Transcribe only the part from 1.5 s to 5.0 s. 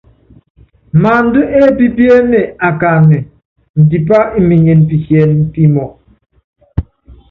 épípíéné akáánɛ́, índipá imenyene